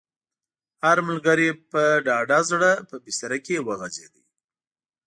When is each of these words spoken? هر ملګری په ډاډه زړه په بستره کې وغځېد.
هر 0.83 0.97
ملګری 1.09 1.47
په 1.71 1.81
ډاډه 2.05 2.39
زړه 2.49 2.71
په 2.89 2.95
بستره 3.05 3.37
کې 3.45 3.63
وغځېد. 3.67 4.13